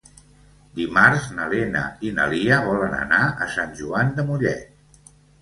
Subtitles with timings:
[0.77, 5.15] Dimarts na Lena i na Lia volen anar a Sant Joan de Mollet.